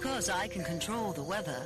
[0.00, 1.60] Because I can control the weather,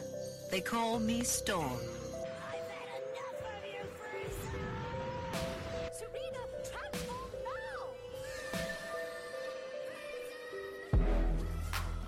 [0.51, 1.71] they call me Storm.
[1.71, 4.57] I've had enough of you, Frieza!
[5.93, 7.31] Serena, transform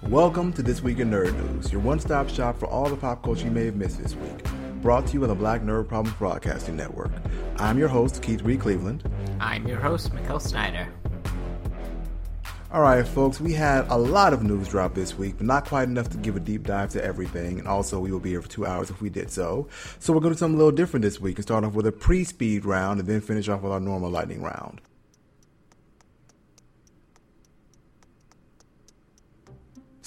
[0.02, 0.08] now!
[0.08, 3.22] Welcome to This Week in Nerd News, your one stop shop for all the pop
[3.22, 4.46] culture you may have missed this week.
[4.80, 7.12] Brought to you by the Black Nerd Problems Broadcasting Network.
[7.58, 9.06] I'm your host, Keith Reed Cleveland.
[9.40, 10.83] I'm your host, Mikkel Snyder.
[12.74, 15.86] All right, folks, we had a lot of news drop this week, but not quite
[15.86, 17.60] enough to give a deep dive to everything.
[17.60, 19.68] And also, we will be here for two hours if we did so.
[20.00, 21.86] So, we're going to do something a little different this week and start off with
[21.86, 24.80] a pre speed round and then finish off with our normal lightning round.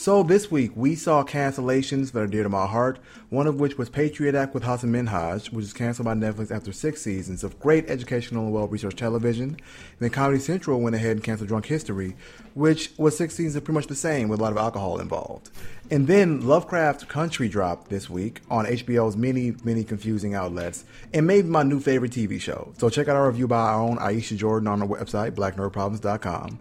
[0.08, 2.98] So this week we saw cancellations that are dear to my heart.
[3.30, 6.72] One of which was Patriot Act with Hasan Minhaj, which was canceled by Netflix after
[6.72, 9.50] six seasons of great educational and well-researched television.
[9.50, 9.60] And
[10.00, 12.16] then Comedy Central went ahead and canceled Drunk History,
[12.54, 15.50] which was six seasons of pretty much the same with a lot of alcohol involved.
[15.92, 21.48] And then Lovecraft Country dropped this week on HBO's many, many confusing outlets and made
[21.48, 22.74] my new favorite TV show.
[22.78, 26.60] So check out our review by our own Aisha Jordan on our website, blacknerdproblems.com.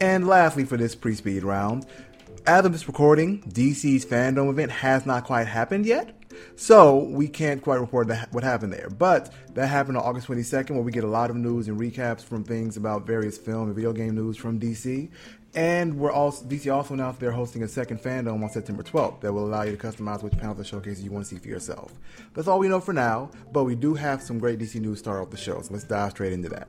[0.00, 1.86] And lastly, for this pre-speed round,
[2.46, 6.20] as of this recording, DC's fandom event has not quite happened yet.
[6.56, 8.90] So we can't quite report that, what happened there.
[8.90, 12.22] But that happened on August 22nd, where we get a lot of news and recaps
[12.22, 15.08] from things about various film and video game news from DC.
[15.54, 19.32] And we're also DC also announced they're hosting a second fandom on September 12th that
[19.32, 21.92] will allow you to customize which panels or showcases you want to see for yourself.
[22.34, 25.04] That's all we know for now, but we do have some great DC news to
[25.04, 26.68] start off the show, so let's dive straight into that.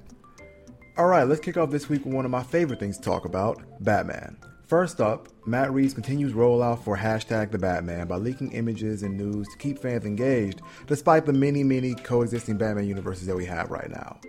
[0.98, 3.26] All right, let's kick off this week with one of my favorite things to talk
[3.26, 4.38] about Batman.
[4.68, 9.48] First up, Matt Reeves continues rollout for hashtag the Batman by leaking images and news
[9.50, 13.92] to keep fans engaged, despite the many, many coexisting Batman universes that we have right
[13.92, 14.20] now.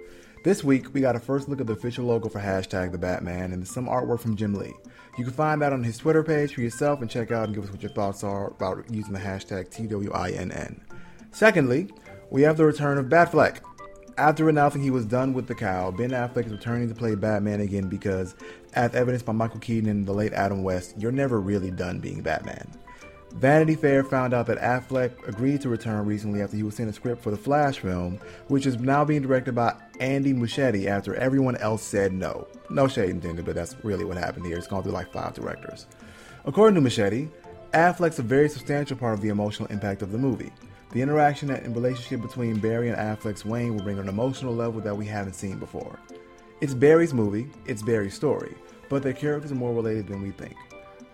[0.45, 3.53] This week, we got a first look at the official logo for hashtag the Batman
[3.53, 4.75] and some artwork from Jim Lee.
[5.17, 7.65] You can find that on his Twitter page for yourself and check out and give
[7.65, 10.83] us what your thoughts are about using the hashtag TWINN.
[11.33, 11.89] Secondly,
[12.31, 13.61] we have the return of Batfleck.
[14.19, 17.61] After announcing he was done with the cowl, Ben Affleck is returning to play Batman
[17.61, 18.35] again because,
[18.77, 22.21] as evidenced by Michael Keaton and the late Adam West, you're never really done being
[22.21, 22.71] Batman.
[23.33, 26.93] Vanity Fair found out that Affleck agreed to return recently after he was sent a
[26.93, 31.57] script for the Flash film, which is now being directed by Andy Muschietti after everyone
[31.57, 32.47] else said no.
[32.71, 34.57] No shade intended, but that's really what happened here.
[34.57, 35.87] It's gone through like five directors.
[36.45, 37.29] According to Muschietti,
[37.73, 40.53] Affleck's a very substantial part of the emotional impact of the movie.
[40.93, 44.97] The interaction and relationship between Barry and Affleck's Wayne will bring an emotional level that
[44.97, 45.99] we haven't seen before.
[46.63, 48.55] It's Barry's movie, it's Barry's story,
[48.89, 50.55] but their characters are more related than we think.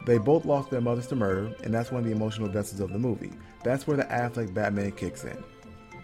[0.05, 2.93] They both lost their mothers to murder, and that's one of the emotional vessels of
[2.93, 3.33] the movie.
[3.63, 5.43] That's where the Affleck Batman kicks in.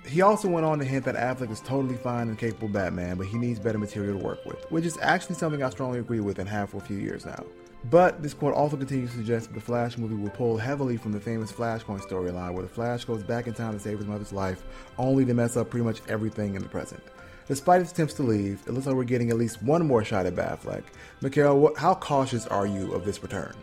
[0.06, 3.26] He also went on to hint that Affleck is totally fine and capable Batman, but
[3.26, 6.38] he needs better material to work with, which is actually something I strongly agree with
[6.38, 7.44] and have for a few years now.
[7.90, 11.12] But this quote also continues to suggest that the Flash movie will pull heavily from
[11.12, 14.32] the famous Flashpoint storyline, where the Flash goes back in time to save his mother's
[14.32, 14.64] life,
[14.96, 17.02] only to mess up pretty much everything in the present.
[17.48, 20.26] Despite his attempts to leave, it looks like we're getting at least one more shot
[20.26, 20.84] at Batfleck.
[21.22, 23.54] Mikkel, what, how cautious are you of this return?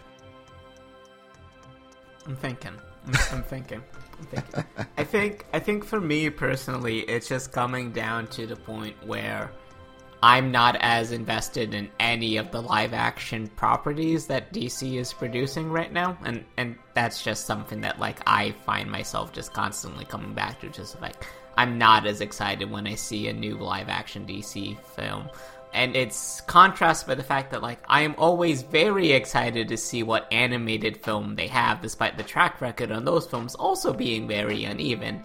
[2.25, 2.73] I'm thinking.
[3.07, 3.83] I'm, I'm thinking.
[4.17, 4.65] I'm thinking.
[4.97, 5.45] I think.
[5.53, 9.51] I think for me personally, it's just coming down to the point where
[10.23, 15.69] I'm not as invested in any of the live action properties that DC is producing
[15.69, 20.33] right now, and and that's just something that like I find myself just constantly coming
[20.33, 20.69] back to.
[20.69, 25.29] Just like I'm not as excited when I see a new live action DC film.
[25.73, 30.03] And it's contrast by the fact that like I am always very excited to see
[30.03, 34.63] what animated film they have, despite the track record on those films also being very
[34.63, 35.23] uneven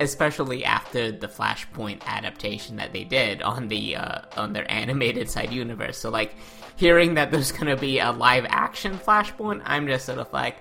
[0.00, 5.52] especially after the Flashpoint adaptation that they did on the uh, on their animated side
[5.52, 5.98] universe.
[5.98, 6.34] So like
[6.76, 10.56] hearing that there's gonna be a live action Flashpoint, I'm just sort of like,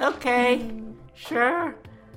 [0.00, 0.70] okay,
[1.14, 1.74] sure.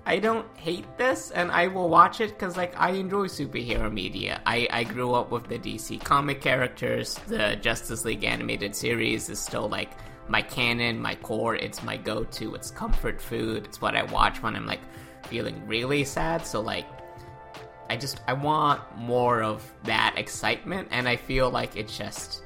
[0.09, 4.42] I don't hate this, and I will watch it because like I enjoy superhero media.
[4.44, 7.14] I I grew up with the DC comic characters.
[7.28, 9.92] The Justice League animated series is still like
[10.28, 11.56] my canon, my core.
[11.56, 12.56] It's my go-to.
[12.56, 13.66] It's comfort food.
[13.66, 14.82] It's what I watch when I'm like
[15.28, 16.44] feeling really sad.
[16.44, 16.88] So like
[17.91, 22.41] I just I want more of that excitement and I feel like it's just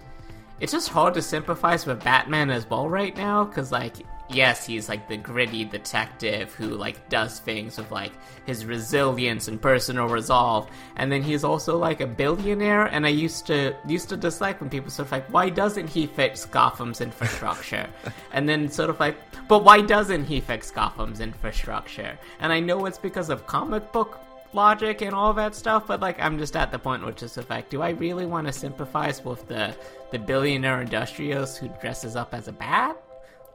[0.60, 4.90] it's just hard to sympathize with Batman as well right now cuz like yes, he's
[4.90, 8.12] like the gritty detective who like does things with like
[8.46, 12.86] his resilience and personal resolve, and then he's also like a billionaire.
[12.86, 16.08] And I used to used to dislike when people sort of like, why doesn't he
[16.08, 17.88] fix Gotham's infrastructure?
[18.34, 22.18] and then sort of like, but why doesn't he fix Gotham's infrastructure?
[22.40, 24.20] And I know it's because of comic book
[24.54, 27.44] logic and all that stuff, but like I'm just at the point which is the
[27.44, 29.76] fact, do I really want to sympathize with the
[30.12, 33.03] the billionaire industrialist who dresses up as a bat?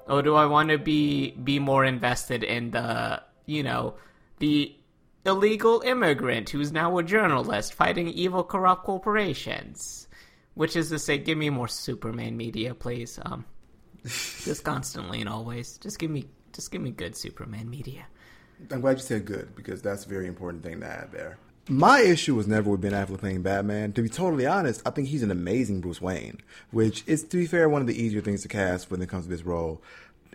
[0.09, 3.95] Or do I want to be be more invested in the, you know,
[4.39, 4.75] the
[5.27, 10.09] illegal immigrant who's now a journalist fighting evil corrupt corporations?
[10.55, 13.21] Which is to say, give me more Superman media, please.
[13.23, 13.45] Um,
[14.03, 15.79] just constantly and always.
[15.79, 18.07] Just give me, just give me good Superman media.
[18.73, 21.39] I'm glad you said good because that's a very important thing to add there.
[21.71, 23.93] My issue was never with Ben Affleck playing Batman.
[23.93, 27.47] To be totally honest, I think he's an amazing Bruce Wayne, which is, to be
[27.47, 29.83] fair, one of the easier things to cast when it comes to this role.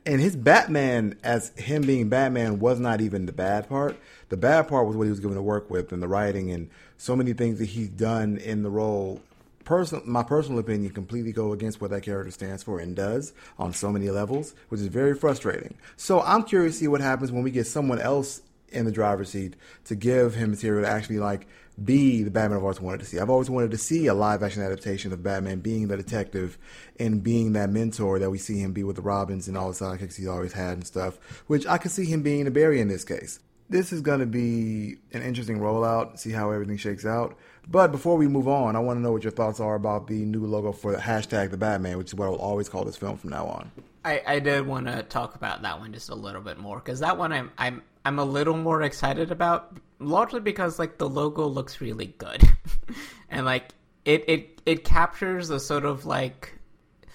[0.05, 3.97] And his Batman, as him being Batman, was not even the bad part.
[4.29, 6.69] The bad part was what he was given to work with and the writing and
[6.97, 9.19] so many things that he's done in the role
[9.63, 13.73] person my personal opinion completely go against what that character stands for and does on
[13.73, 15.73] so many levels, which is very frustrating.
[15.95, 18.41] So I'm curious to see what happens when we get someone else
[18.73, 19.55] in the driver's seat
[19.85, 21.47] to give him material to actually like
[21.83, 23.19] be the Batman I've always wanted to see.
[23.19, 26.57] I've always wanted to see a live action adaptation of Batman being the detective
[26.99, 29.75] and being that mentor that we see him be with the Robins and all the
[29.75, 31.17] sidekicks he's always had and stuff,
[31.47, 33.39] which I could see him being a Barry in this case.
[33.69, 37.35] This is going to be an interesting rollout, see how everything shakes out.
[37.67, 40.25] But before we move on, I want to know what your thoughts are about the
[40.25, 42.97] new logo for the hashtag the Batman, which is what I will always call this
[42.97, 43.71] film from now on.
[44.05, 46.99] I, I did want to talk about that one just a little bit more because
[46.99, 51.47] that one I'm I'm I'm a little more excited about, largely because like the logo
[51.47, 52.43] looks really good,
[53.29, 53.69] and like
[54.05, 56.59] it it it captures a sort of like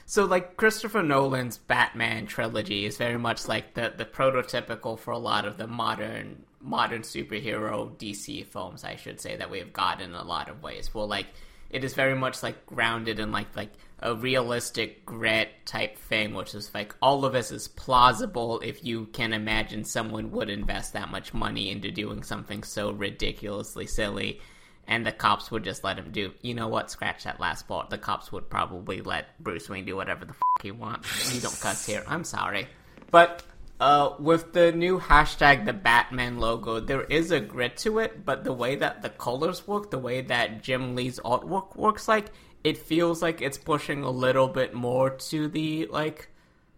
[0.06, 5.18] so like Christopher Nolan's Batman trilogy is very much like the the prototypical for a
[5.18, 10.00] lot of the modern modern superhero DC films, I should say, that we have got
[10.00, 10.94] in a lot of ways.
[10.94, 11.26] Well, like
[11.68, 16.54] it is very much like grounded in like like a realistic grit type thing, which
[16.54, 21.10] is like all of this is plausible if you can imagine someone would invest that
[21.10, 24.40] much money into doing something so ridiculously silly.
[24.86, 26.32] And the cops would just let him do.
[26.40, 26.90] You know what?
[26.90, 27.90] Scratch that last part.
[27.90, 31.34] The cops would probably let Bruce Wayne do whatever the fuck he wants.
[31.34, 32.02] You don't cuss here.
[32.08, 32.68] I'm sorry,
[33.10, 33.42] but
[33.80, 38.42] uh, with the new hashtag, the Batman logo, there is a grit to it, but
[38.42, 42.26] the way that the colors work, the way that Jim Lee's artwork works, like
[42.64, 46.28] it feels like it's pushing a little bit more to the like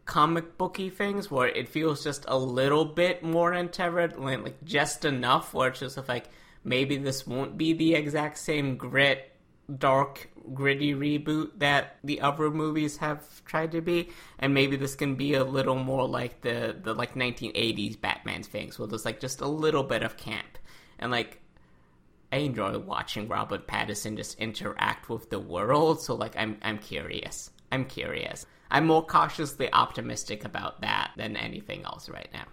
[0.05, 5.55] comic booky things, where it feels just a little bit more anti-red, like just enough,
[5.55, 6.29] where it's just like
[6.65, 9.27] maybe this won't be the exact same grit
[9.79, 14.09] dark gritty reboot that the other movies have tried to be.
[14.39, 18.79] And maybe this can be a little more like the the like 1980s batman things
[18.79, 20.59] where there's like just a little bit of camp.
[20.99, 21.40] And like
[22.33, 26.01] i enjoy watching robert pattinson just interact with the world.
[26.03, 27.51] So like i'm i'm curious.
[27.73, 28.47] I'm curious.
[28.71, 32.45] I'm more cautiously optimistic about that than anything else right now.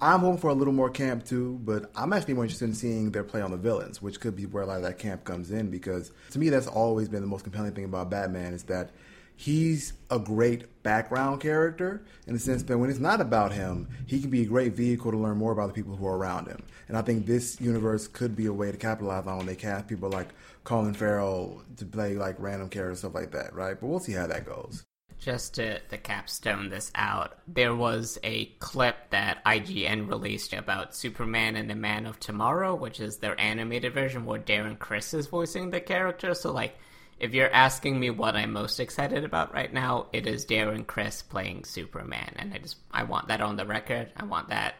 [0.00, 3.12] I'm hoping for a little more camp too, but I'm actually more interested in seeing
[3.12, 5.52] their play on the villains, which could be where a lot of that camp comes
[5.52, 5.70] in.
[5.70, 8.90] Because to me, that's always been the most compelling thing about Batman is that
[9.36, 14.20] he's a great background character in the sense that when it's not about him, he
[14.20, 16.62] can be a great vehicle to learn more about the people who are around him.
[16.88, 19.88] And I think this universe could be a way to capitalize on when they cast
[19.88, 20.28] people like
[20.64, 23.78] Colin Farrell to play like random characters, stuff like that, right?
[23.80, 24.84] But we'll see how that goes
[25.22, 31.54] just to, to capstone this out, there was a clip that IGN released about Superman
[31.54, 35.70] and the Man of Tomorrow, which is their animated version where Darren Criss is voicing
[35.70, 36.34] the character.
[36.34, 36.76] So, like,
[37.18, 41.22] if you're asking me what I'm most excited about right now, it is Darren Criss
[41.22, 44.12] playing Superman, and I just I want that on the record.
[44.16, 44.74] I want that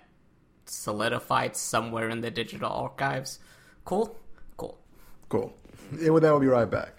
[0.66, 3.38] solidified somewhere in the digital archives.
[3.84, 4.18] Cool,
[4.56, 4.78] cool,
[5.28, 5.54] cool.
[5.98, 6.94] Yeah, well, that will be right back.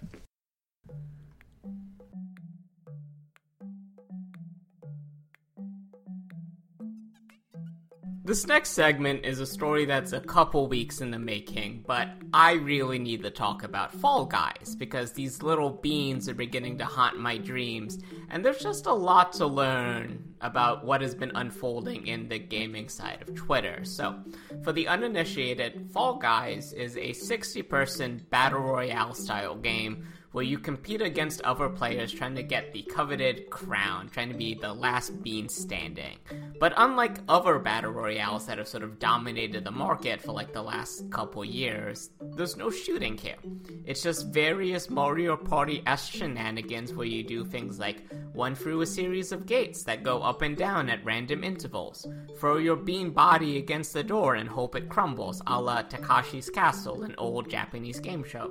[8.26, 12.52] This next segment is a story that's a couple weeks in the making, but I
[12.52, 17.18] really need to talk about Fall Guys because these little beans are beginning to haunt
[17.18, 17.98] my dreams,
[18.30, 22.88] and there's just a lot to learn about what has been unfolding in the gaming
[22.88, 23.84] side of Twitter.
[23.84, 24.18] So,
[24.62, 30.58] for the uninitiated, Fall Guys is a 60 person battle royale style game where you
[30.58, 35.22] compete against other players trying to get the coveted crown, trying to be the last
[35.22, 36.18] bean standing.
[36.58, 40.60] But unlike other battle royales that have sort of dominated the market for like the
[40.60, 43.36] last couple years, there's no shooting here.
[43.84, 48.02] It's just various Mario Party s shenanigans where you do things like
[48.34, 52.08] run through a series of gates that go up and down at random intervals,
[52.40, 57.04] throw your bean body against the door and hope it crumbles, a la Takeshi's Castle,
[57.04, 58.50] an old Japanese game show,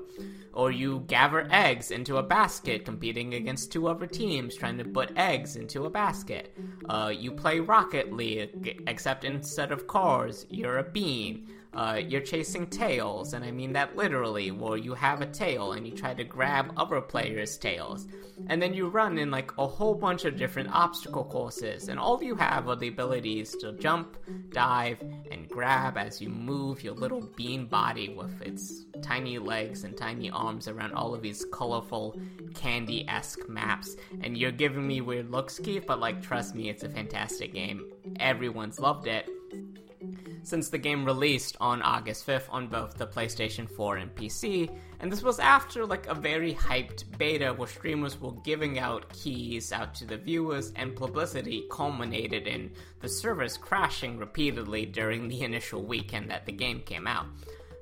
[0.53, 4.85] or you gather eggs eggs into a basket, competing against two other teams trying to
[4.85, 6.55] put eggs into a basket.
[6.87, 11.47] Uh, you play Rocket League, except instead of cars, you're a bean.
[11.75, 15.87] Uh, you're chasing tails, and I mean that literally, where you have a tail and
[15.87, 18.07] you try to grab other players' tails.
[18.47, 22.21] And then you run in like a whole bunch of different obstacle courses, and all
[22.21, 24.17] you have are the abilities to jump,
[24.51, 25.01] dive,
[25.31, 30.29] and grab as you move your little bean body with its tiny legs and tiny
[30.29, 32.19] arms around all of these colorful,
[32.53, 33.95] candy esque maps.
[34.21, 37.91] And you're giving me weird looks, Keith, but like, trust me, it's a fantastic game.
[38.19, 39.27] Everyone's loved it
[40.43, 44.69] since the game released on August 5th on both the PlayStation 4 and PC,
[44.99, 49.71] and this was after like a very hyped beta where streamers were giving out keys
[49.71, 55.83] out to the viewers and publicity culminated in the servers crashing repeatedly during the initial
[55.83, 57.25] weekend that the game came out.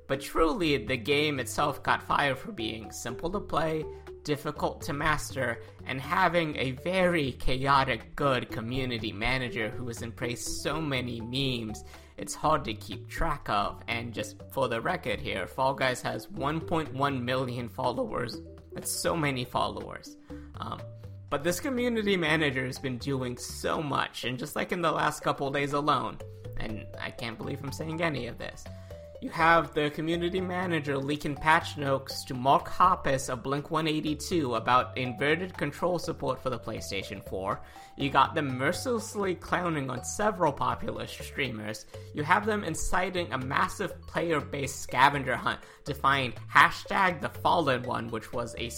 [0.08, 3.86] But truly, the game itself got fire for being simple to play,
[4.24, 10.82] difficult to master, and having a very chaotic good community manager who has embraced so
[10.82, 11.84] many memes
[12.22, 13.82] it's hard to keep track of.
[13.88, 18.40] And just for the record here, Fall Guys has 1.1 million followers.
[18.74, 20.18] That's so many followers.
[20.60, 20.80] Um,
[21.32, 25.24] but this community manager has been doing so much, and just like in the last
[25.24, 26.20] couple days alone,
[26.58, 28.66] and I can't believe I'm saying any of this,
[29.22, 34.98] you have the community manager leaking patch notes to Mark Hoppus of Blink 182 about
[34.98, 37.62] inverted control support for the PlayStation 4.
[37.98, 41.86] You got them mercilessly clowning on several popular streamers.
[42.16, 47.84] You have them inciting a massive player based scavenger hunt to find hashtag the Fallen
[47.84, 48.72] One, which was a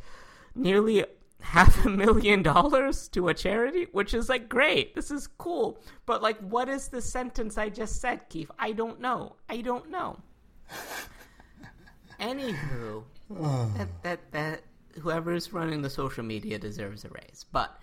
[0.54, 1.04] nearly
[1.40, 4.94] half a million dollars to a charity, which is like great.
[4.94, 5.78] This is cool.
[6.06, 8.50] But like, what is the sentence I just said, Keith?
[8.58, 9.36] I don't know.
[9.48, 10.18] I don't know.
[12.20, 13.04] Anywho,
[13.76, 14.62] that that that
[15.00, 17.44] whoever's running the social media deserves a raise.
[17.52, 17.78] But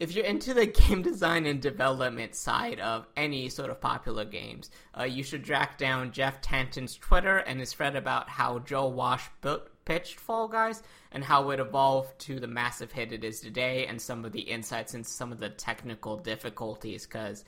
[0.00, 4.70] if you're into the game design and development side of any sort of popular games,
[4.98, 9.26] uh, you should track down Jeff Tanton's Twitter and his thread about how Joe Walsh
[9.40, 10.82] built, pitched Fall Guys
[11.12, 14.40] and how it evolved to the massive hit it is today, and some of the
[14.40, 17.06] insights and some of the technical difficulties.
[17.06, 17.44] Because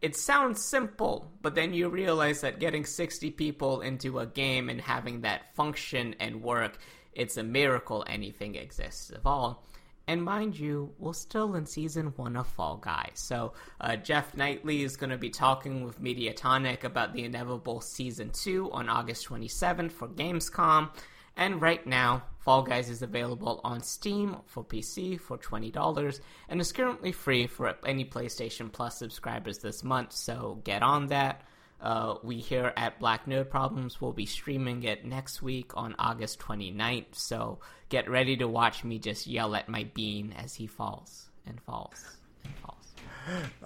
[0.00, 4.80] it sounds simple, but then you realize that getting 60 people into a game and
[4.80, 6.78] having that function and work,
[7.12, 9.64] it's a miracle anything exists at all.
[10.10, 13.12] And mind you, we're still in season one of Fall Guys.
[13.14, 18.30] So uh, Geoff Keighley is going to be talking with Mediatonic about the inevitable season
[18.30, 20.90] two on August 27th for Gamescom.
[21.36, 26.72] And right now, Fall Guys is available on Steam for PC for $20 and is
[26.72, 30.10] currently free for any PlayStation Plus subscribers this month.
[30.10, 31.42] So get on that.
[31.80, 36.38] Uh, we here at Black Nerd Problems will be streaming it next week on August
[36.40, 37.58] 29th, so
[37.88, 42.18] get ready to watch me just yell at my bean as he falls and falls
[42.44, 42.76] and falls.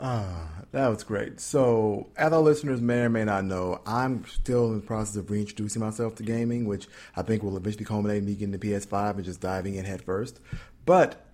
[0.00, 1.40] Ah, that was great.
[1.40, 5.30] So, as our listeners may or may not know, I'm still in the process of
[5.30, 9.16] reintroducing myself to gaming, which I think will eventually culminate in me getting the PS5
[9.16, 10.40] and just diving in head first.
[10.84, 11.24] But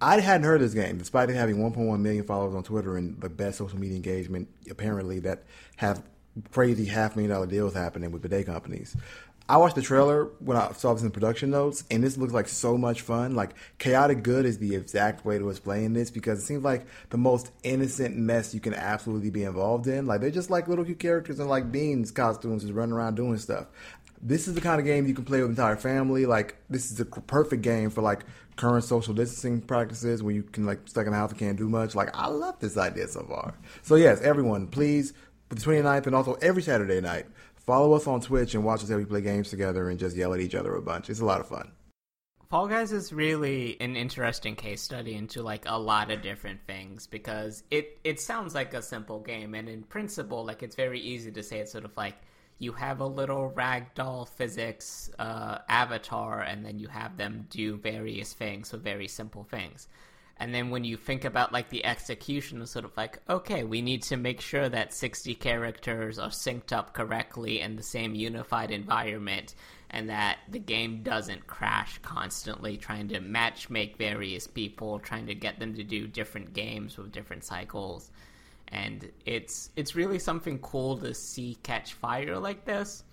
[0.00, 3.28] I hadn't heard this game, despite it having 1.1 million followers on Twitter and the
[3.28, 5.44] best social media engagement, apparently, that
[5.76, 6.02] have
[6.52, 8.96] crazy half million dollar deals happening with bidet companies.
[9.50, 12.32] I watched the trailer when I saw this in the production notes, and this looks
[12.32, 13.34] like so much fun.
[13.34, 17.18] Like chaotic good is the exact way to explain this because it seems like the
[17.18, 20.06] most innocent mess you can absolutely be involved in.
[20.06, 23.38] Like they're just like little cute characters in like beans costumes, just running around doing
[23.38, 23.66] stuff.
[24.22, 26.26] This is the kind of game you can play with entire family.
[26.26, 28.20] Like this is a perfect game for like
[28.54, 31.68] current social distancing practices where you can like stuck in the house and can't do
[31.68, 31.96] much.
[31.96, 33.54] Like I love this idea so far.
[33.82, 35.12] So yes, everyone, please
[35.50, 37.26] the 29th and also every Saturday night.
[37.56, 40.40] Follow us on Twitch and watch us every play games together and just yell at
[40.40, 41.10] each other a bunch.
[41.10, 41.70] It's a lot of fun.
[42.48, 47.06] Fall Guys is really an interesting case study into like a lot of different things
[47.06, 51.30] because it it sounds like a simple game and in principle like it's very easy
[51.30, 52.16] to say it's sort of like
[52.58, 58.32] you have a little ragdoll physics uh, avatar and then you have them do various
[58.32, 59.86] things so very simple things
[60.40, 63.82] And then when you think about like the execution, it's sort of like, okay, we
[63.82, 68.70] need to make sure that 60 characters are synced up correctly in the same unified
[68.70, 69.54] environment
[69.90, 75.34] and that the game doesn't crash constantly trying to match make various people, trying to
[75.34, 78.10] get them to do different games with different cycles.
[78.68, 83.04] And it's it's really something cool to see catch fire like this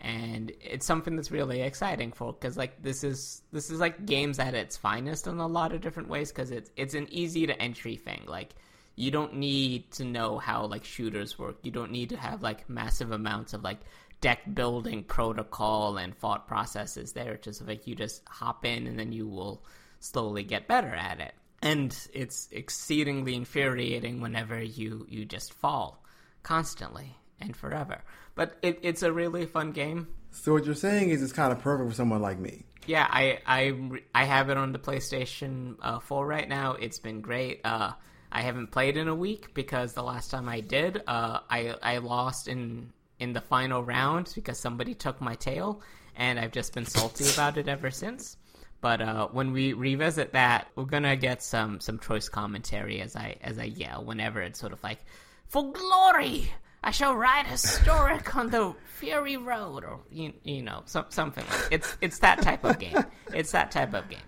[0.00, 4.38] and it's something that's really exciting for because like this is this is like games
[4.38, 7.60] at its finest in a lot of different ways because it's it's an easy to
[7.60, 8.22] entry thing.
[8.26, 8.54] Like
[8.94, 11.58] you don't need to know how like shooters work.
[11.62, 13.78] You don't need to have like massive amounts of like
[14.20, 17.34] deck building protocol and thought processes there.
[17.34, 19.62] It's just like you just hop in and then you will
[20.00, 21.34] slowly get better at it.
[21.62, 26.02] And it's exceedingly infuriating whenever you you just fall
[26.42, 28.02] constantly and forever.
[28.36, 30.06] But it, it's a really fun game.
[30.30, 32.64] So what you're saying is it's kind of perfect for someone like me.
[32.86, 36.74] Yeah, I I, I have it on the PlayStation uh, 4 right now.
[36.74, 37.62] It's been great.
[37.64, 37.92] Uh,
[38.30, 41.98] I haven't played in a week because the last time I did, uh, I I
[41.98, 45.80] lost in in the final round because somebody took my tail,
[46.14, 48.36] and I've just been salty about it ever since.
[48.82, 53.36] But uh, when we revisit that, we're gonna get some some choice commentary as I
[53.40, 54.98] as I yell whenever it's sort of like,
[55.46, 56.52] "For glory,
[56.86, 61.44] I shall ride historic on the Fury Road," or you, you know, some, something.
[61.50, 63.04] Like it's it's that type of game.
[63.34, 64.20] It's that type of game.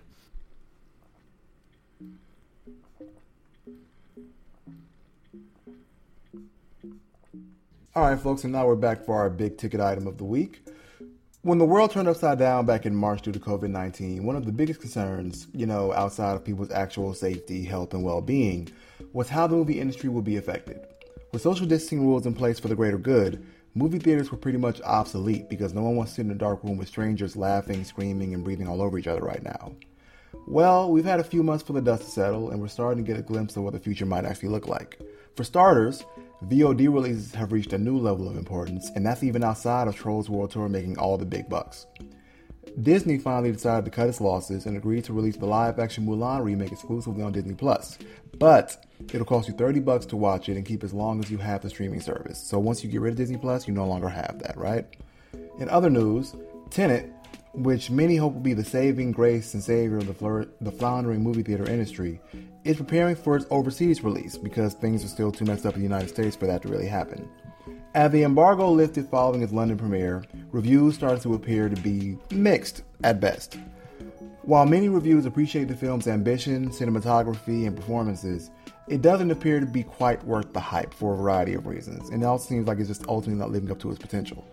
[7.95, 10.67] All right, folks, and now we're back for our big ticket item of the week.
[11.43, 14.45] When the world turned upside down back in March due to COVID 19, one of
[14.45, 18.67] the biggest concerns, you know, outside of people's actual safety, health, and well being,
[19.13, 20.88] was how the movie industry would be affected.
[21.31, 23.45] With social distancing rules in place for the greater good,
[23.75, 26.63] movie theaters were pretty much obsolete because no one wants to sit in a dark
[26.63, 29.73] room with strangers laughing, screaming, and breathing all over each other right now.
[30.47, 33.07] Well, we've had a few months for the dust to settle, and we're starting to
[33.07, 34.99] get a glimpse of what the future might actually look like.
[35.35, 36.03] For starters,
[36.45, 40.31] VOD releases have reached a new level of importance, and that's even outside of Trolls
[40.31, 41.85] World Tour making all the big bucks.
[42.81, 46.71] Disney finally decided to cut its losses and agreed to release the live-action Mulan remake
[46.71, 47.97] exclusively on Disney Plus.
[48.37, 51.37] But it'll cost you 30 bucks to watch it and keep as long as you
[51.37, 52.41] have the streaming service.
[52.41, 54.85] So once you get rid of Disney Plus, you no longer have that, right?
[55.59, 56.35] In other news,
[56.69, 57.11] Tenet,
[57.53, 61.43] which many hope will be the saving grace and savior of the, the floundering movie
[61.43, 62.21] theater industry,
[62.63, 65.87] is preparing for its overseas release because things are still too messed up in the
[65.87, 67.27] United States for that to really happen.
[67.95, 72.83] As the embargo lifted following its London premiere, reviews started to appear to be mixed
[73.03, 73.57] at best.
[74.43, 78.51] While many reviews appreciate the film's ambition, cinematography, and performances,
[78.87, 82.21] it doesn't appear to be quite worth the hype for a variety of reasons, and
[82.21, 84.47] it also seems like it's just ultimately not living up to its potential.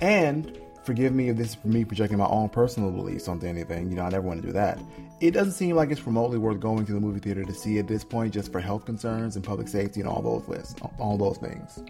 [0.00, 3.96] And forgive me if this is me projecting my own personal beliefs onto anything, you
[3.96, 4.78] know, I never want to do that.
[5.18, 7.88] It doesn't seem like it's remotely worth going to the movie theater to see at
[7.88, 11.38] this point just for health concerns and public safety and all those lists, all those
[11.38, 11.82] things.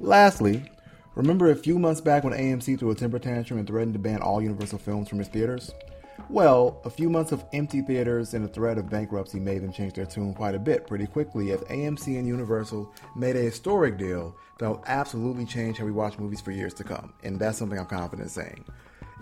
[0.00, 0.60] Lastly,
[1.14, 4.20] remember a few months back when AMC threw a temper tantrum and threatened to ban
[4.22, 5.70] all Universal films from its theaters?
[6.28, 9.92] Well, a few months of empty theaters and a threat of bankruptcy made them change
[9.92, 14.34] their tune quite a bit pretty quickly as AMC and Universal made a historic deal
[14.58, 17.78] that will absolutely change how we watch movies for years to come, and that's something
[17.78, 18.64] I'm confident saying.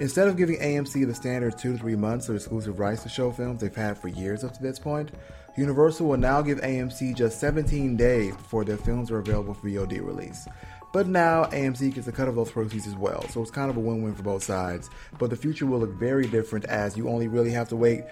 [0.02, 3.30] Instead of giving AMC the standard two to three months of exclusive rights to show
[3.30, 5.12] films they've had for years up to this point,
[5.56, 10.04] Universal will now give AMC just 17 days before their films are available for VOD
[10.04, 10.48] release.
[10.92, 13.76] But now AMC gets a cut of those proceeds as well, so it's kind of
[13.76, 14.90] a win win for both sides.
[15.20, 18.02] But the future will look very different as you only really have to wait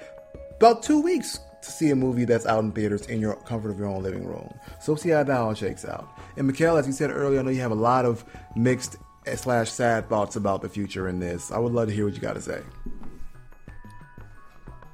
[0.59, 3.81] about two weeks to see a movie that's out in theaters in your comfort of
[3.81, 4.49] your own living room.
[4.81, 6.09] So see how that all shakes out.
[6.37, 8.25] And Mikkel, as you said earlier, I know you have a lot of
[8.55, 11.51] mixed Eh, slash sad thoughts about the future in this.
[11.51, 12.63] I would love to hear what you got to say.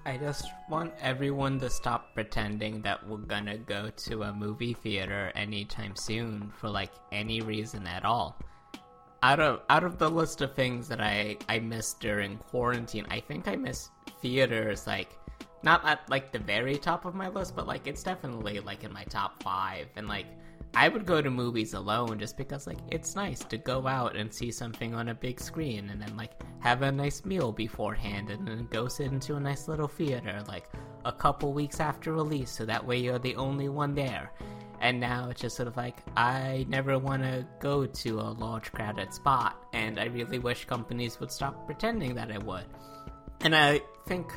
[0.04, 5.32] I just want everyone to stop pretending that we're gonna go to a movie theater
[5.34, 8.38] anytime soon for like any reason at all.
[9.24, 13.18] Out of out of the list of things that I I missed during quarantine, I
[13.18, 13.90] think I missed
[14.22, 15.18] theaters like
[15.64, 18.92] not at like the very top of my list, but like it's definitely like in
[18.92, 20.26] my top 5 and like
[20.76, 24.32] I would go to movies alone just because like it's nice to go out and
[24.32, 28.46] see something on a big screen and then like have a nice meal beforehand and
[28.46, 30.68] then go sit into a nice little theater like
[31.06, 34.32] a couple weeks after release so that way you're the only one there.
[34.82, 38.70] And now it's just sort of like I never want to go to a large
[38.70, 42.66] crowded spot and I really wish companies would stop pretending that I would.
[43.40, 44.30] And I think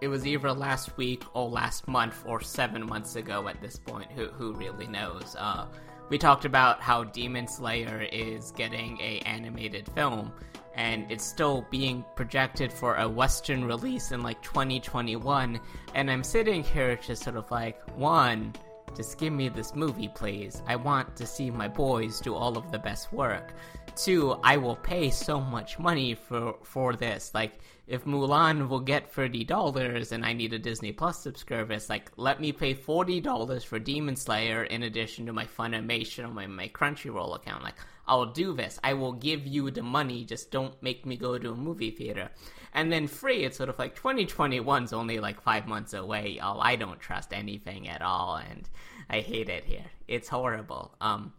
[0.00, 4.10] it was either last week or last month or seven months ago at this point.
[4.12, 5.36] Who who really knows?
[5.38, 5.66] Uh,
[6.08, 10.32] we talked about how Demon Slayer is getting a animated film,
[10.74, 15.60] and it's still being projected for a Western release in like 2021.
[15.94, 18.54] And I'm sitting here just sort of like, one,
[18.96, 20.62] just give me this movie, please.
[20.66, 23.54] I want to see my boys do all of the best work.
[23.96, 27.32] Two, I will pay so much money for for this.
[27.34, 32.10] Like, if Mulan will get thirty dollars and I need a Disney Plus subscription, like
[32.16, 36.46] let me pay forty dollars for Demon Slayer in addition to my Funimation or my,
[36.46, 37.64] my Crunchyroll account.
[37.64, 37.76] Like,
[38.06, 38.78] I'll do this.
[38.84, 40.24] I will give you the money.
[40.24, 42.30] Just don't make me go to a movie theater.
[42.72, 46.60] And then free, it's sort of like 2021's only like five months away, y'all.
[46.60, 48.68] I don't trust anything at all, and
[49.08, 49.86] I hate it here.
[50.06, 50.94] It's horrible.
[51.00, 51.32] Um,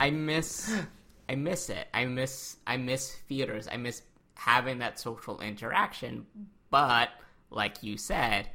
[0.00, 0.74] I miss,
[1.28, 1.88] I miss it.
[1.92, 3.68] I miss, I miss theaters.
[3.70, 4.02] I miss
[4.34, 6.26] having that social interaction.
[6.70, 7.10] But
[7.50, 8.48] like you said,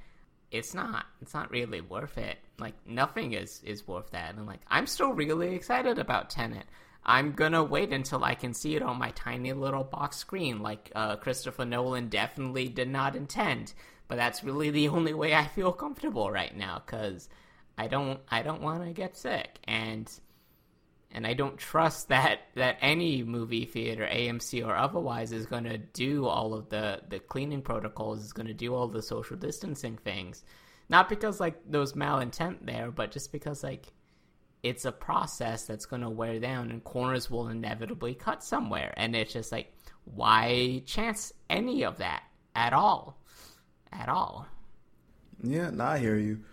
[0.51, 1.05] it's not.
[1.21, 2.37] It's not really worth it.
[2.57, 4.35] Like nothing is is worth that.
[4.35, 6.65] And like I'm still really excited about Tenet.
[7.09, 10.91] I'm gonna wait until I can see it on my tiny little box screen, like
[10.93, 13.73] uh, Christopher Nolan definitely did not intend.
[14.07, 17.27] But that's really the only way I feel comfortable right now, because
[17.79, 20.07] I don't, I don't want to get sick, and
[21.11, 26.27] and I don't trust that that any movie theater, AMC or otherwise, is gonna do
[26.27, 30.43] all of the the cleaning protocols, is gonna do all the social distancing things.
[30.89, 33.87] Not because like was malintent there, but just because like
[34.63, 39.15] it's a process that's going to wear down and corners will inevitably cut somewhere and
[39.15, 39.73] it's just like
[40.05, 42.23] why chance any of that
[42.55, 43.17] at all
[43.91, 44.47] at all
[45.43, 46.43] Yeah, no, I hear you.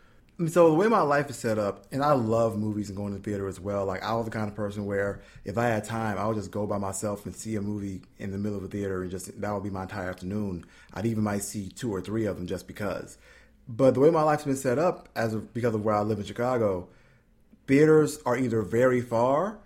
[0.48, 3.18] So the way my life is set up, and I love movies and going to
[3.18, 3.86] the theater as well.
[3.86, 6.50] Like I was the kind of person where if I had time, I would just
[6.50, 9.40] go by myself and see a movie in the middle of a theater, and just
[9.40, 10.66] that would be my entire afternoon.
[10.92, 13.16] I'd even might see two or three of them just because.
[13.66, 16.18] But the way my life's been set up, as of, because of where I live
[16.18, 16.88] in Chicago,
[17.66, 19.58] theaters are either very far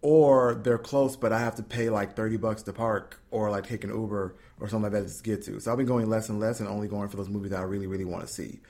[0.00, 3.66] or they're close, but I have to pay like thirty bucks to park or like
[3.66, 5.60] take an Uber or something like that to get to.
[5.60, 7.64] So I've been going less and less and only going for those movies that I
[7.64, 8.60] really, really want to see.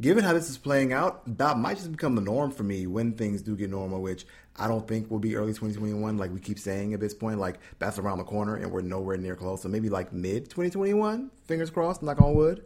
[0.00, 3.12] Given how this is playing out, that might just become the norm for me when
[3.12, 6.58] things do get normal, which I don't think will be early 2021, like we keep
[6.58, 7.40] saying at this point.
[7.40, 9.62] Like that's around the corner and we're nowhere near close.
[9.62, 12.64] So maybe like mid 2021, fingers crossed, knock on wood.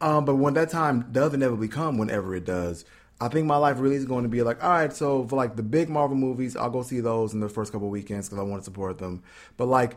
[0.00, 2.84] Um, but when that time does inevitably come, whenever it does,
[3.20, 5.56] I think my life really is going to be like, all right, so for like
[5.56, 8.42] the big Marvel movies, I'll go see those in the first couple weekends because I
[8.42, 9.22] want to support them.
[9.56, 9.96] But like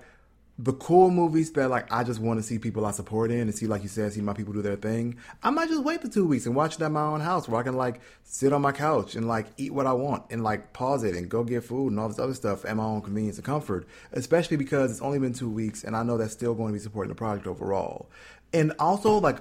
[0.59, 3.53] the cool movies that like I just want to see people I support in and
[3.53, 5.17] see, like you said, see my people do their thing.
[5.43, 7.59] I might just wait the two weeks and watch it at my own house where
[7.59, 10.73] I can like sit on my couch and like eat what I want and like
[10.73, 13.37] pause it and go get food and all this other stuff at my own convenience
[13.37, 13.87] and comfort.
[14.13, 16.79] Especially because it's only been two weeks and I know that's still going to be
[16.79, 18.09] supporting the project overall.
[18.51, 19.37] And also like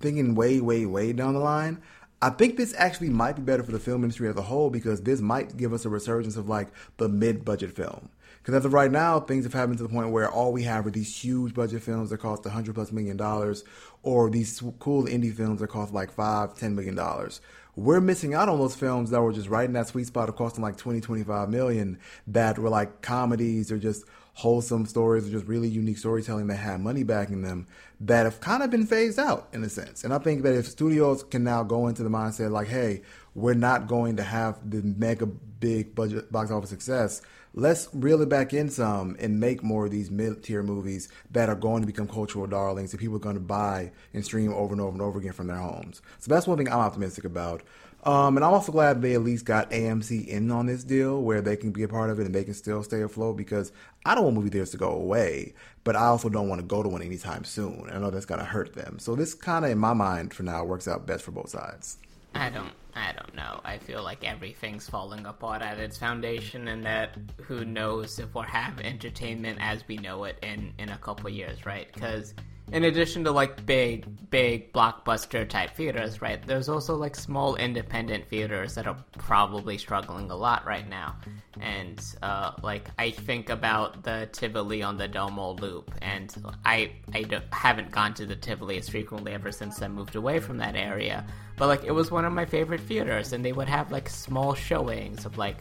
[0.00, 1.80] thinking way, way, way down the line.
[2.20, 5.02] I think this actually might be better for the film industry as a whole because
[5.02, 8.08] this might give us a resurgence of like the mid-budget film.
[8.38, 10.86] Because as of right now, things have happened to the point where all we have
[10.86, 13.62] are these huge budget films that cost a hundred plus million dollars,
[14.02, 17.40] or these cool indie films that cost like five, ten million dollars.
[17.76, 20.34] We're missing out on those films that were just right in that sweet spot of
[20.34, 24.04] costing like 20, 25 million that were like comedies or just
[24.38, 27.66] wholesome stories or just really unique storytelling that had money backing them
[27.98, 30.04] that have kind of been phased out in a sense.
[30.04, 33.02] And I think that if studios can now go into the mindset like, hey,
[33.34, 37.20] we're not going to have the mega big budget box office success,
[37.52, 41.48] let's reel it back in some and make more of these mid tier movies that
[41.48, 44.72] are going to become cultural darlings that people are going to buy and stream over
[44.72, 46.00] and over and over again from their homes.
[46.20, 47.62] So that's one thing I'm optimistic about.
[48.04, 51.40] Um, and I'm also glad they at least got AMC in on this deal where
[51.40, 53.72] they can be a part of it and they can still stay afloat because
[54.04, 56.82] I don't want movie theaters to go away, but I also don't want to go
[56.82, 57.88] to one anytime soon.
[57.92, 58.98] I know that's going to hurt them.
[58.98, 61.98] So this kind of, in my mind, for now, works out best for both sides.
[62.34, 63.60] I don't I don't know.
[63.64, 68.44] I feel like everything's falling apart at its foundation and that who knows if we'll
[68.44, 71.92] have entertainment as we know it in in a couple years, right?
[71.92, 72.34] Cuz
[72.72, 76.44] in addition to like big big blockbuster type theaters, right?
[76.46, 81.16] There's also like small independent theaters that are probably struggling a lot right now.
[81.60, 87.24] And uh, like I think about the Tivoli on the Delmar Loop, and I I
[87.52, 91.26] haven't gone to the Tivoli as frequently ever since I moved away from that area.
[91.56, 94.54] But like it was one of my favorite theaters, and they would have like small
[94.54, 95.56] showings of like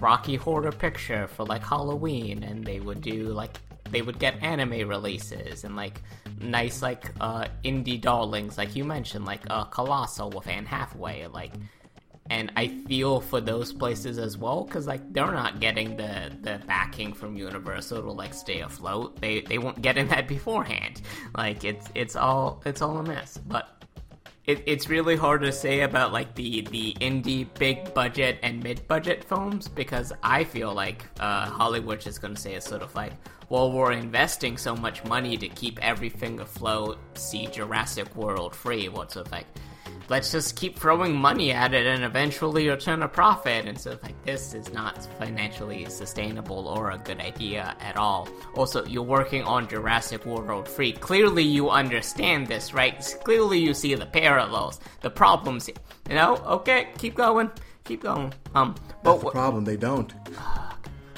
[0.00, 3.58] Rocky Horror Picture for like Halloween, and they would do like
[3.90, 6.02] they would get anime releases and like
[6.40, 11.52] nice like uh indie darlings like you mentioned like uh Colossal with Anne Hathaway like
[12.30, 16.60] and I feel for those places as well because like they're not getting the the
[16.66, 19.20] backing from Universal to like stay afloat.
[19.20, 21.02] They they weren't getting that beforehand.
[21.36, 23.38] Like it's it's all it's all a mess.
[23.38, 23.76] But
[24.46, 28.86] it, it's really hard to say about like the the indie big budget and mid
[28.86, 32.94] budget films because I feel like uh, Hollywood is going to say it's sort of
[32.94, 33.12] like,
[33.48, 36.98] well, we're investing so much money to keep everything afloat.
[37.14, 38.88] See Jurassic World free.
[38.88, 39.46] What's of like
[40.08, 43.66] let's just keep throwing money at it and eventually you'll turn a profit.
[43.66, 48.28] And so, like, this is not financially sustainable or a good idea at all.
[48.54, 50.92] Also, you're working on Jurassic World free.
[50.92, 53.00] Clearly, you understand this, right?
[53.24, 55.68] Clearly, you see the parallels, the problems.
[56.08, 57.50] You know, okay, keep going,
[57.84, 58.32] keep going.
[58.54, 59.64] Um, but That's the problem.
[59.64, 60.12] They don't.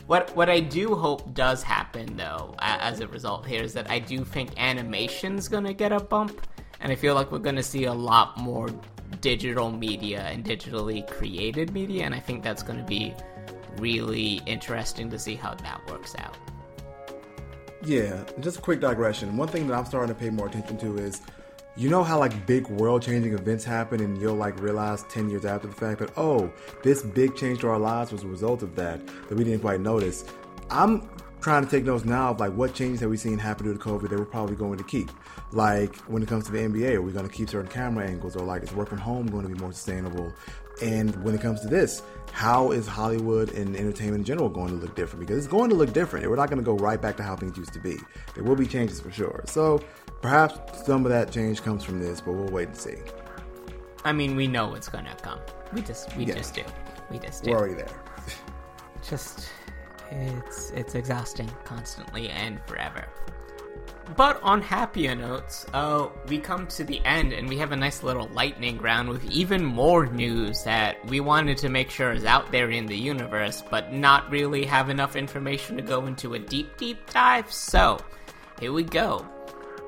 [0.09, 3.99] what what I do hope does happen though, as a result here, is that I
[3.99, 6.40] do think animation's gonna get a bump,
[6.81, 8.71] and I feel like we're gonna see a lot more
[9.21, 13.14] digital media and digitally created media, and I think that's gonna be
[13.77, 16.37] really interesting to see how that works out.
[17.85, 19.37] Yeah, just a quick digression.
[19.37, 21.21] One thing that I'm starting to pay more attention to is,
[21.79, 25.45] you know how like big world changing events happen, and you'll like realize 10 years
[25.45, 26.51] after the fact that, oh,
[26.83, 29.81] this big change to our lives was a result of that, that we didn't quite
[29.81, 30.25] notice.
[30.71, 31.09] I'm
[31.41, 33.79] trying to take notes now of like what changes have we seen happen due to
[33.79, 35.09] COVID that we're probably going to keep.
[35.53, 38.35] Like when it comes to the NBA, are we going to keep certain camera angles,
[38.35, 40.33] or like is work from home going to be more sustainable?
[40.83, 44.75] And when it comes to this, how is Hollywood and entertainment in general going to
[44.75, 45.21] look different?
[45.21, 46.29] Because it's going to look different.
[46.29, 47.99] We're not going to go right back to how things used to be.
[48.35, 49.45] There will be changes for sure.
[49.47, 49.81] So
[50.20, 52.96] perhaps some of that change comes from this, but we'll wait and see.
[54.04, 55.40] I mean, we know it's gonna come.
[55.72, 56.35] We just we Yeah.
[56.35, 56.62] just do.
[57.11, 57.50] We just do.
[57.50, 57.88] We're already there.
[59.09, 59.48] just
[60.11, 63.04] it's it's exhausting constantly and forever.
[64.16, 68.02] But on happier notes, uh, we come to the end and we have a nice
[68.02, 72.50] little lightning round with even more news that we wanted to make sure is out
[72.50, 76.78] there in the universe, but not really have enough information to go into a deep,
[76.78, 77.52] deep dive.
[77.52, 77.98] So,
[78.59, 79.26] here we go.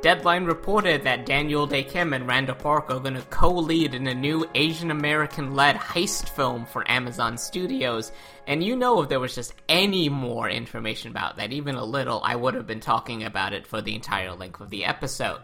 [0.03, 4.07] Deadline reported that Daniel Dae Kim and Randall Park are going to co lead in
[4.07, 8.11] a new Asian American led heist film for Amazon Studios.
[8.47, 12.23] And you know, if there was just any more information about that, even a little,
[12.25, 15.41] I would have been talking about it for the entire length of the episode.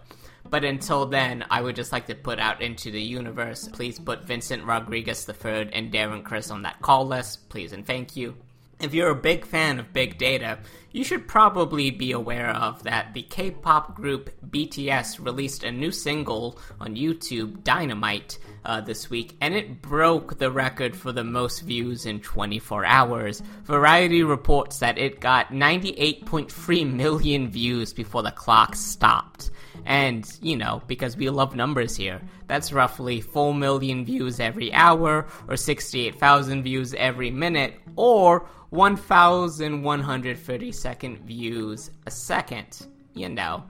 [0.49, 4.27] But until then, I would just like to put out into the universe please put
[4.27, 8.35] Vincent Rodriguez III and Darren Criss on that call list, please and thank you.
[8.79, 10.59] If you're a big fan of big data,
[10.93, 15.91] you should probably be aware of that the K pop group BTS released a new
[15.91, 21.61] single on YouTube, Dynamite, uh, this week, and it broke the record for the most
[21.61, 23.41] views in 24 hours.
[23.63, 29.53] Variety reports that it got 98.3 million views before the clock stopped.
[29.85, 35.29] And, you know, because we love numbers here, that's roughly 4 million views every hour,
[35.49, 42.89] or 68,000 views every minute, or 1,130 second views a second.
[43.15, 43.63] You know,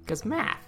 [0.00, 0.67] because math.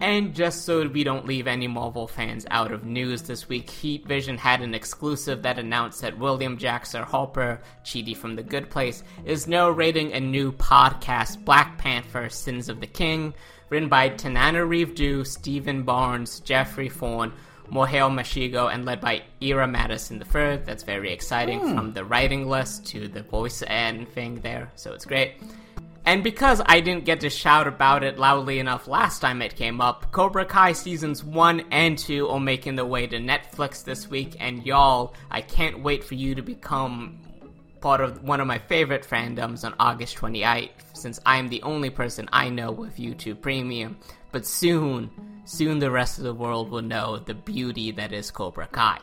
[0.00, 4.06] And just so we don't leave any Marvel fans out of news this week, Heat
[4.06, 9.02] Vision had an exclusive that announced that William Jackson Harper, Chidi from The Good Place,
[9.24, 13.34] is narrating a new podcast, Black Panther Sins of the King,
[13.70, 17.32] written by Tanana Reeve Steven Barnes, Geoffrey Thorne,
[17.68, 20.58] Mohale Mashigo, and led by Ira Madison III.
[20.64, 21.74] That's very exciting hmm.
[21.74, 25.34] from the writing list to the voice and thing there, so it's great.
[26.08, 29.78] And because I didn't get to shout about it loudly enough last time it came
[29.78, 34.34] up, Cobra Kai seasons 1 and 2 are making their way to Netflix this week,
[34.40, 37.20] and y'all, I can't wait for you to become
[37.82, 42.26] part of one of my favorite fandoms on August 28th, since I'm the only person
[42.32, 43.98] I know with YouTube Premium.
[44.32, 45.10] But soon,
[45.44, 48.98] soon the rest of the world will know the beauty that is Cobra Kai.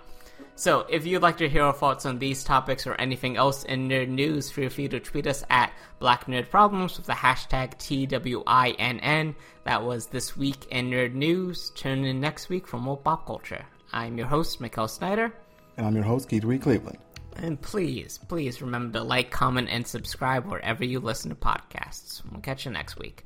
[0.58, 3.90] So, if you'd like to hear our thoughts on these topics or anything else in
[3.90, 9.36] nerd news, feel free to tweet us at Black Nerd Problems with the hashtag TWINN.
[9.66, 11.72] That was this week in nerd news.
[11.76, 13.66] Tune in next week for more pop culture.
[13.92, 15.34] I'm your host, Mikkel Snyder,
[15.76, 17.00] And I'm your host, Keith Cleveland.
[17.36, 22.22] and please, please remember to like, comment, and subscribe wherever you listen to podcasts.
[22.32, 23.26] We'll catch you next week.